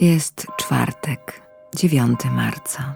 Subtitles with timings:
[0.00, 1.42] Jest czwartek,
[1.76, 2.94] 9 marca.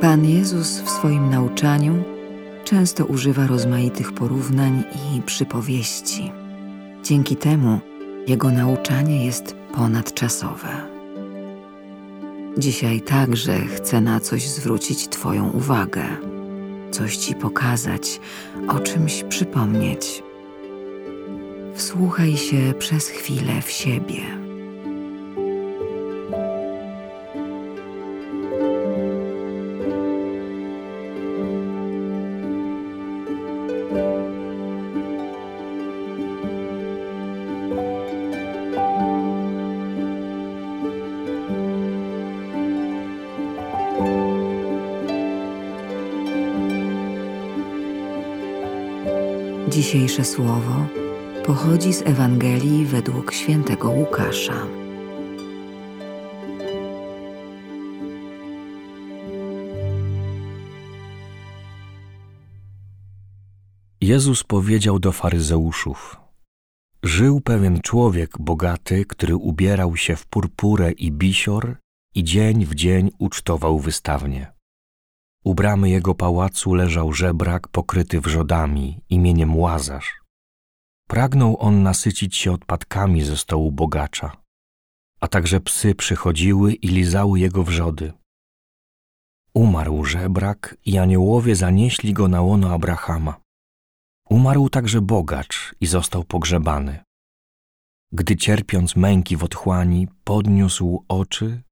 [0.00, 2.04] Pan Jezus w swoim nauczaniu
[2.64, 6.32] często używa rozmaitych porównań i przypowieści.
[7.04, 7.80] Dzięki temu
[8.26, 10.68] jego nauczanie jest ponadczasowe.
[12.58, 16.31] Dzisiaj także chcę na coś zwrócić Twoją uwagę,
[16.92, 18.20] coś Ci pokazać,
[18.68, 20.22] o czymś przypomnieć.
[21.74, 24.41] Wsłuchaj się przez chwilę w siebie.
[49.82, 50.86] Dzisiejsze słowo
[51.46, 54.66] pochodzi z Ewangelii według świętego Łukasza.
[64.00, 66.16] Jezus powiedział do faryzeuszów:
[67.02, 71.76] Żył pewien człowiek bogaty, który ubierał się w purpurę i bisior
[72.14, 74.61] i dzień w dzień ucztował wystawnie.
[75.44, 80.22] U bramy jego pałacu leżał żebrak pokryty wrzodami imieniem Łazarz.
[81.08, 84.36] Pragnął on nasycić się odpadkami ze stołu bogacza,
[85.20, 88.12] a także psy przychodziły i lizały jego wrzody.
[89.54, 93.40] Umarł żebrak i aniołowie zanieśli go na łono Abrahama.
[94.28, 97.04] Umarł także bogacz i został pogrzebany.
[98.12, 101.62] Gdy cierpiąc męki w otchłani, podniósł oczy,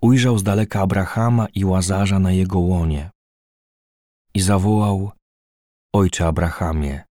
[0.00, 3.15] ujrzał z daleka Abrahama i Łazarza na jego łonie
[4.36, 5.10] i zawołał:
[5.94, 7.04] Ojcze Abrahamie,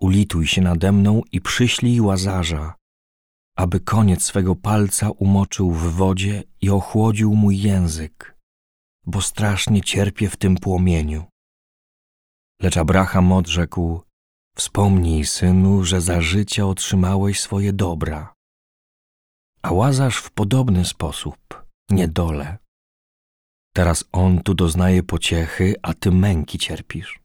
[0.00, 2.74] ulituj się nade mną i przyślij łazarza,
[3.56, 8.36] aby koniec swego palca umoczył w wodzie i ochłodził mój język,
[9.06, 11.24] bo strasznie cierpię w tym płomieniu.
[12.62, 14.00] Lecz Abraham odrzekł:
[14.56, 18.34] Wspomnij, synu, że za życia otrzymałeś swoje dobra.
[19.62, 22.63] A łazarz w podobny sposób, niedole.
[23.76, 27.20] Teraz on tu doznaje pociechy, a ty męki cierpisz.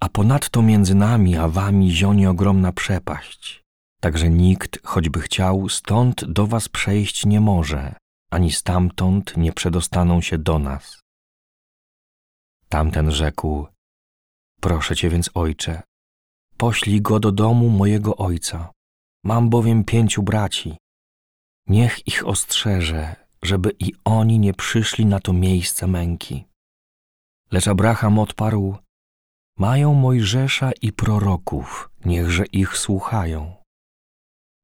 [0.00, 3.62] A ponadto między nami a wami zionie ogromna przepaść,
[4.00, 7.94] także nikt, choćby chciał, stąd do was przejść nie może,
[8.30, 11.00] ani stamtąd nie przedostaną się do nas.
[12.68, 13.66] Tamten rzekł,
[14.60, 15.82] proszę cię więc, ojcze,
[16.56, 18.70] poślij go do domu mojego ojca.
[19.24, 20.76] Mam bowiem pięciu braci.
[21.66, 26.44] Niech ich ostrzeże, żeby i oni nie przyszli na to miejsce męki.
[27.50, 28.76] Lecz Abraham odparł:
[29.58, 33.54] Mają Mojżesza i proroków, niechże ich słuchają.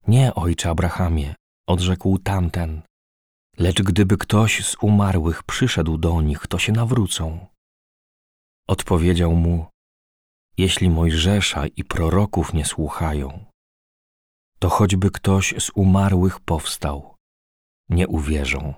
[0.07, 1.35] Nie, ojcze Abrahamie,
[1.69, 2.83] odrzekł tamten,
[3.59, 7.47] lecz gdyby ktoś z umarłych przyszedł do nich, to się nawrócą.
[8.69, 9.67] Odpowiedział mu:
[10.57, 13.45] Jeśli Mojżesza i proroków nie słuchają,
[14.59, 17.18] to choćby ktoś z umarłych powstał,
[17.91, 18.75] nie uwierzą.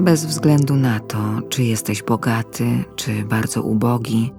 [0.00, 4.32] Bez względu na to, czy jesteś bogaty, czy bardzo ubogi,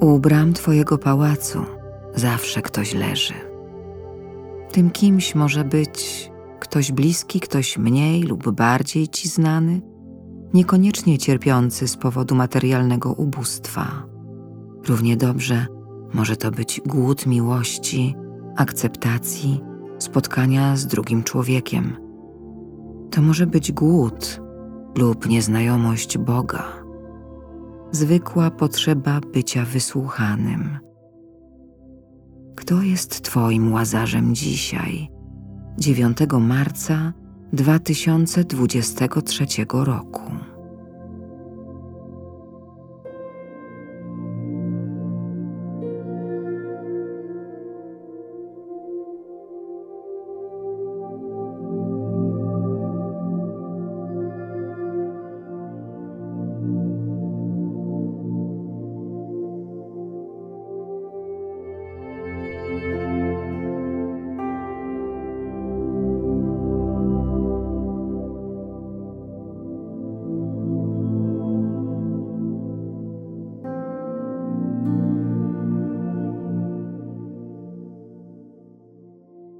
[0.00, 1.64] u bram Twojego pałacu
[2.14, 3.51] zawsze ktoś leży.
[4.72, 9.80] Tym kimś może być ktoś bliski, ktoś mniej lub bardziej ci znany,
[10.54, 14.06] niekoniecznie cierpiący z powodu materialnego ubóstwa.
[14.88, 15.66] Równie dobrze
[16.14, 18.14] może to być głód miłości,
[18.56, 19.60] akceptacji,
[19.98, 21.96] spotkania z drugim człowiekiem.
[23.10, 24.40] To może być głód
[24.98, 26.64] lub nieznajomość Boga,
[27.90, 30.81] zwykła potrzeba bycia wysłuchanym
[32.56, 35.08] kto jest Twoim łazarzem dzisiaj,
[35.78, 37.12] 9 marca
[37.52, 40.22] 2023 roku?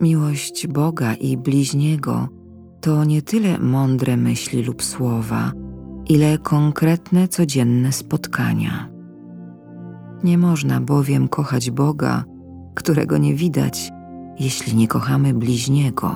[0.03, 2.29] Miłość Boga i bliźniego
[2.81, 5.53] to nie tyle mądre myśli lub słowa,
[6.09, 8.89] ile konkretne codzienne spotkania.
[10.25, 12.25] Nie można bowiem kochać Boga,
[12.75, 13.91] którego nie widać,
[14.39, 16.15] jeśli nie kochamy bliźniego,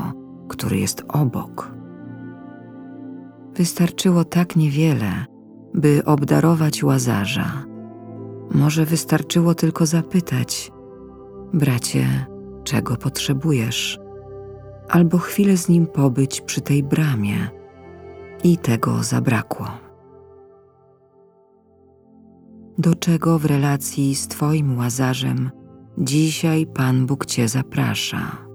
[0.48, 1.74] który jest obok.
[3.56, 5.26] Wystarczyło tak niewiele,
[5.74, 7.64] by obdarować łazarza.
[8.54, 10.72] Może wystarczyło tylko zapytać:
[11.54, 12.26] Bracie,
[12.66, 13.98] czego potrzebujesz?
[14.88, 17.48] Albo chwilę z nim pobyć przy tej bramie.
[18.44, 19.66] I tego zabrakło.
[22.78, 25.50] Do czego w relacji z Twoim łazarzem
[25.98, 28.45] dzisiaj Pan Bóg Cię zaprasza?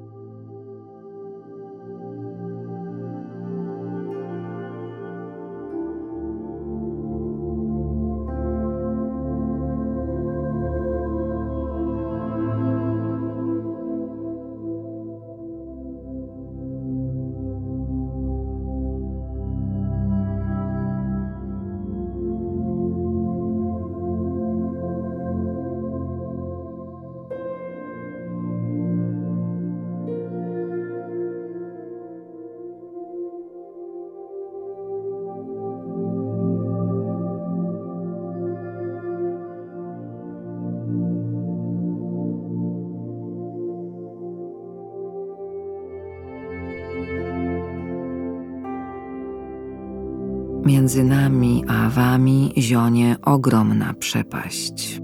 [50.72, 55.02] Między nami a wami zionie ogromna przepaść.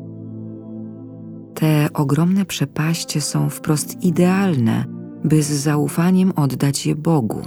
[1.53, 4.85] Te ogromne przepaście są wprost idealne,
[5.23, 7.41] by z zaufaniem oddać je Bogu.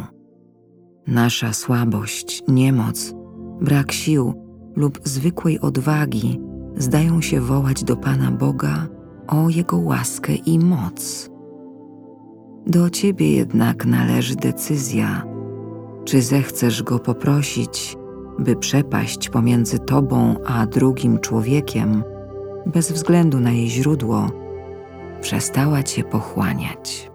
[1.07, 3.15] Nasza słabość, niemoc,
[3.61, 4.35] brak sił
[4.77, 6.41] lub zwykłej odwagi
[6.77, 8.87] zdają się wołać do Pana Boga
[9.29, 11.31] o Jego łaskę i moc.
[12.67, 15.25] Do Ciebie jednak należy decyzja,
[16.05, 18.00] czy zechcesz Go poprosić,
[18.41, 22.05] by przepaść pomiędzy Tobą a drugim człowiekiem,
[22.67, 24.31] bez względu na jej źródło,
[25.21, 27.10] przestała Cię pochłaniać.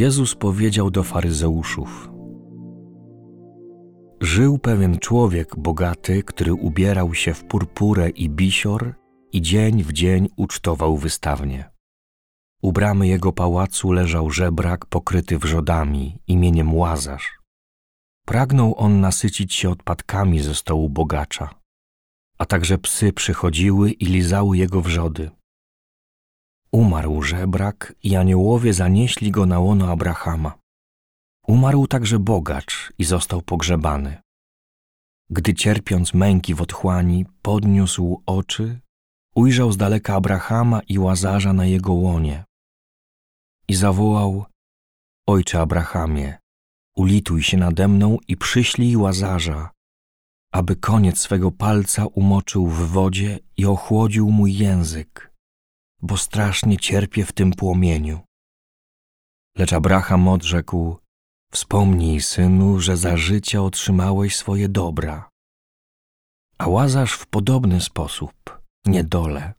[0.00, 2.10] Jezus powiedział do faryzeuszów:
[4.20, 8.94] Żył pewien człowiek bogaty, który ubierał się w purpurę i bisior
[9.32, 11.70] i dzień w dzień ucztował wystawnie.
[12.62, 17.38] U bramy jego pałacu leżał żebrak pokryty wrzodami imieniem Łazarz.
[18.26, 21.54] Pragnął on nasycić się odpadkami ze stołu bogacza,
[22.38, 25.30] a także psy przychodziły i lizały jego wrzody.
[26.72, 30.58] Umarł żebrak i aniołowie zanieśli go na łono Abrahama.
[31.46, 34.20] Umarł także bogacz i został pogrzebany.
[35.30, 38.80] Gdy cierpiąc męki w otchłani, podniósł oczy,
[39.34, 42.44] ujrzał z daleka Abrahama i Łazarza na jego łonie.
[43.68, 44.44] I zawołał,
[45.26, 46.38] Ojcze Abrahamie,
[46.96, 49.70] ulituj się nade mną i przyślij Łazarza,
[50.52, 55.29] aby koniec swego palca umoczył w wodzie i ochłodził mój język
[56.02, 58.20] bo strasznie cierpię w tym płomieniu.
[59.56, 60.96] Lecz Abraham odrzekł:
[61.52, 65.28] Wspomnij, synu, że za życia otrzymałeś swoje dobra.
[66.58, 68.32] A łazarz w podobny sposób,
[68.86, 69.54] niedole.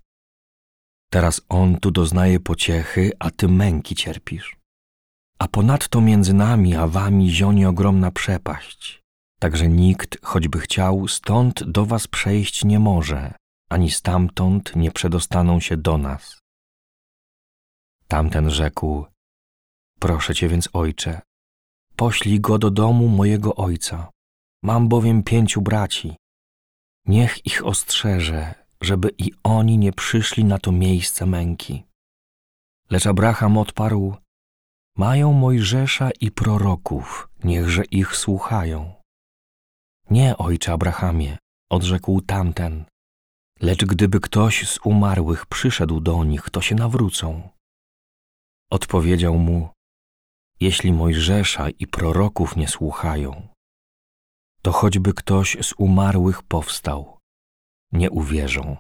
[1.12, 4.56] Teraz on tu doznaje pociechy, a ty męki cierpisz.
[5.40, 9.02] A ponadto między nami a wami zionie ogromna przepaść,
[9.40, 13.34] także nikt, choćby chciał, stąd do was przejść nie może,
[13.72, 16.40] ani stamtąd nie przedostaną się do nas.
[18.08, 19.06] Tamten rzekł:
[20.00, 21.22] Proszę cię więc, ojcze,
[21.96, 24.10] poślij go do domu mojego ojca.
[24.64, 26.16] Mam bowiem pięciu braci.
[27.06, 31.84] Niech ich ostrzeże, żeby i oni nie przyszli na to miejsce męki.
[32.90, 34.16] Lecz Abraham odparł:
[34.98, 38.94] Mają Mojżesza i proroków, niechże ich słuchają.
[40.10, 41.38] Nie, ojcze Abrahamie,
[41.70, 42.86] odrzekł tamten,
[43.62, 47.50] lecz gdyby ktoś z umarłych przyszedł do nich, to się nawrócą.
[48.72, 49.70] Odpowiedział mu:
[50.60, 53.48] Jeśli Mojżesza i proroków nie słuchają,
[54.62, 57.18] to choćby ktoś z umarłych powstał,
[57.92, 58.78] nie uwierzą.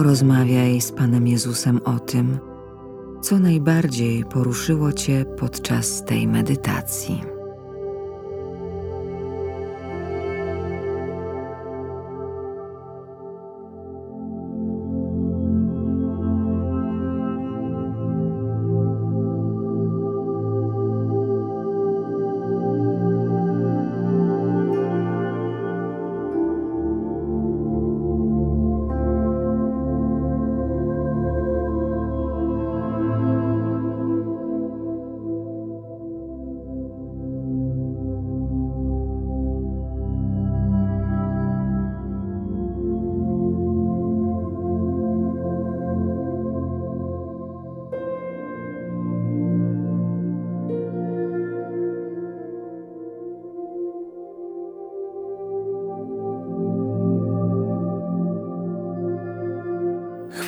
[0.00, 2.38] Porozmawiaj z Panem Jezusem o tym,
[3.22, 7.39] co najbardziej poruszyło Cię podczas tej medytacji.